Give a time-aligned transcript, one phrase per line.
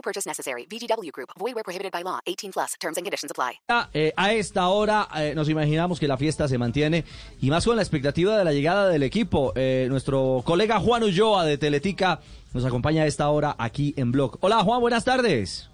[0.00, 0.66] No purchase necessary.
[0.66, 1.28] VGW Group.
[1.38, 2.20] Void where prohibited by law.
[2.24, 2.74] 18 plus.
[2.80, 3.60] Terms and conditions apply.
[3.92, 7.04] Eh, a esta hora eh, nos imaginamos que la fiesta se mantiene
[7.42, 9.52] y más con la expectativa de la llegada del equipo.
[9.56, 12.20] Eh, nuestro colega Juan Ulloa de Teletica
[12.54, 14.38] nos acompaña a esta hora aquí en Blog.
[14.40, 15.68] Hola Juan, buenas tardes.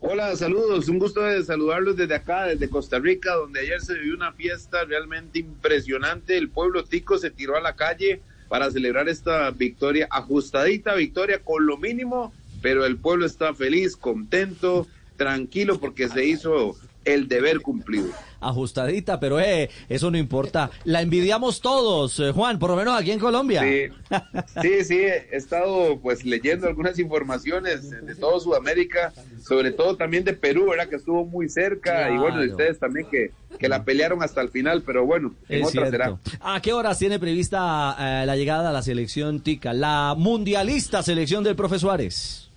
[0.00, 0.88] Hola, saludos.
[0.88, 4.84] Un gusto de saludarlos desde acá, desde Costa Rica, donde ayer se vivió una fiesta
[4.84, 6.36] realmente impresionante.
[6.36, 11.66] El pueblo tico se tiró a la calle para celebrar esta victoria, ajustadita victoria con
[11.66, 18.10] lo mínimo, pero el pueblo está feliz, contento, tranquilo porque se hizo el deber cumplido.
[18.40, 20.70] Ajustadita, pero eh, eso no importa.
[20.84, 23.62] La envidiamos todos, eh, Juan, por lo menos aquí en Colombia.
[23.62, 23.92] Sí,
[24.62, 29.12] sí, sí, he estado pues leyendo algunas informaciones de todo Sudamérica,
[29.46, 30.88] sobre todo también de Perú, ¿verdad?
[30.88, 34.48] Que estuvo muy cerca y bueno, de ustedes también que, que la pelearon hasta el
[34.48, 36.18] final, pero bueno, en Es otra será.
[36.40, 39.74] ¿A qué horas tiene prevista eh, la llegada a la selección tica?
[39.74, 42.49] La mundialista selección del profesor Suárez.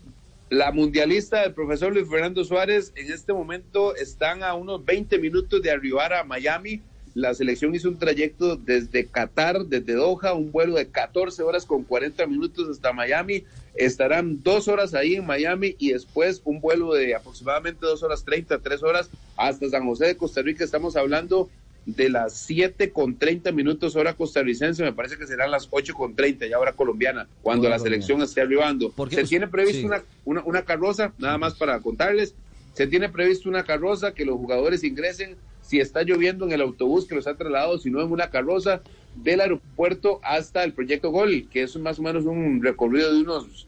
[0.53, 5.63] La mundialista del profesor Luis Fernando Suárez en este momento están a unos 20 minutos
[5.63, 6.79] de arribar a Miami.
[7.15, 11.83] La selección hizo un trayecto desde Qatar, desde Doha, un vuelo de 14 horas con
[11.83, 13.45] 40 minutos hasta Miami.
[13.73, 18.59] Estarán dos horas ahí en Miami y después un vuelo de aproximadamente dos horas 30,
[18.59, 20.63] tres horas hasta San José de Costa Rica.
[20.63, 21.49] Estamos hablando
[21.85, 26.15] de las 7 con 30 minutos hora costarricense, me parece que serán las 8 con
[26.15, 28.91] 30 ya hora colombiana, cuando la selección esté arribando.
[28.95, 29.85] Porque Se us- tiene previsto sí.
[29.85, 32.35] una, una, una carroza, nada más para contarles,
[32.73, 37.05] se tiene previsto una carroza que los jugadores ingresen, si está lloviendo en el autobús
[37.05, 38.81] que los ha trasladado, si no en una carroza
[39.15, 43.67] del aeropuerto hasta el Proyecto Gol, que es más o menos un recorrido de unos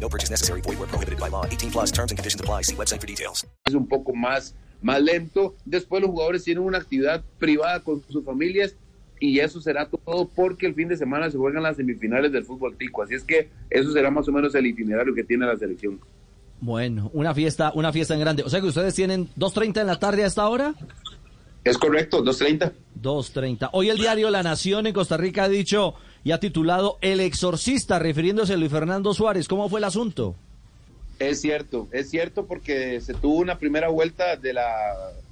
[0.00, 0.60] No purchase necessary.
[0.60, 1.44] Void where prohibited by law.
[1.46, 2.62] 18 plus terms and conditions apply.
[2.62, 3.44] See website for details.
[3.66, 5.54] es un poco más, más lento.
[5.64, 8.76] Después los jugadores tienen una actividad privada con sus familias
[9.18, 12.76] y eso será todo porque el fin de semana se juegan las semifinales del fútbol
[12.76, 13.02] tico.
[13.02, 16.00] Así es que eso será más o menos el itinerario que tiene la selección.
[16.60, 18.42] Bueno, una fiesta, una fiesta en grande.
[18.42, 20.74] O sea que ustedes tienen 2.30 en la tarde a esta hora.
[21.64, 22.72] Es correcto, 2.30.
[23.02, 23.70] 2.30.
[23.72, 25.94] Hoy el diario La Nación en Costa Rica ha dicho
[26.26, 29.46] y ha titulado El exorcista, refiriéndose a Luis Fernando Suárez.
[29.46, 30.34] ¿Cómo fue el asunto?
[31.20, 34.66] Es cierto, es cierto porque se tuvo una primera vuelta de la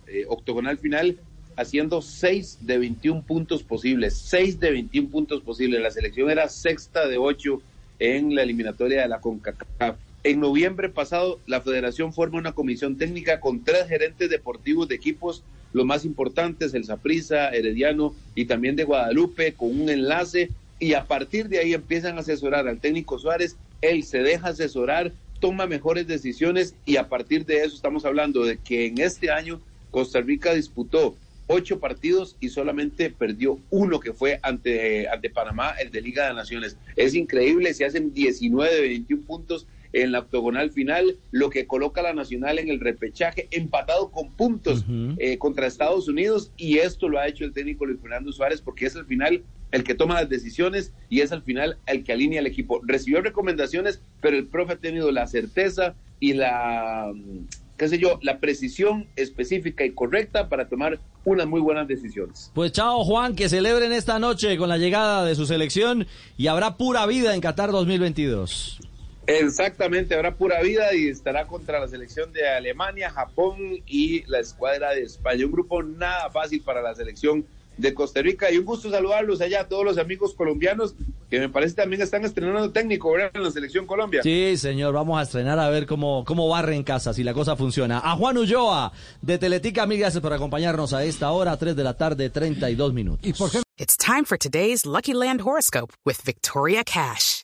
[0.07, 1.19] eh, octogonal final
[1.57, 5.83] haciendo 6 de 21 puntos posibles, 6 de 21 puntos posibles.
[5.83, 7.61] La selección era sexta de 8
[7.99, 9.97] en la eliminatoria de la CONCACAF.
[10.23, 15.43] En noviembre pasado, la federación forma una comisión técnica con tres gerentes deportivos de equipos,
[15.73, 20.51] los más importantes, el Saprissa, Herediano y también de Guadalupe, con un enlace.
[20.79, 23.57] Y a partir de ahí empiezan a asesorar al técnico Suárez.
[23.81, 28.59] Él se deja asesorar, toma mejores decisiones y a partir de eso estamos hablando de
[28.59, 34.41] que en este año Costa Rica disputó ocho partidos y solamente perdió uno que fue
[34.43, 36.77] ante, ante Panamá, el de Liga de Naciones.
[36.97, 42.01] Es increíble, se hacen 19 de 21 puntos en la octogonal final, lo que coloca
[42.01, 44.85] a la Nacional en el repechaje, empatado con puntos
[45.19, 48.87] eh, contra Estados Unidos, y esto lo ha hecho el técnico Luis Fernando Suárez, porque
[48.87, 49.43] es al final
[49.75, 52.81] el que toma las decisiones y es al final el que alinea el equipo.
[52.85, 57.41] Recibió recomendaciones, pero el profe ha tenido la certeza y la, mm,
[57.77, 62.53] qué sé yo, la precisión específica y correcta para tomar unas muy buenas decisiones.
[62.55, 66.07] Pues chao Juan, que celebren esta noche con la llegada de su selección
[66.37, 68.79] y habrá pura vida en Qatar 2022.
[69.27, 74.91] Exactamente, habrá pura vida y estará contra la selección de Alemania, Japón y la escuadra
[74.91, 75.47] de España.
[75.47, 77.45] Un grupo nada fácil para la selección
[77.77, 80.95] de Costa Rica y un gusto saludarlos allá a todos los amigos colombianos
[81.31, 83.31] que me parece también están estrenando técnico ¿verdad?
[83.35, 84.23] en la selección Colombia.
[84.23, 87.57] Sí, señor, vamos a estrenar a ver cómo, cómo barre en casa, si la cosa
[87.57, 87.99] funciona.
[87.99, 91.97] A Juan Ulloa, de Teletica, mil gracias por acompañarnos a esta hora, 3 de la
[91.97, 93.65] tarde, 32 minutos.
[93.77, 97.44] It's time for today's Lucky Land horoscope with Victoria Cash.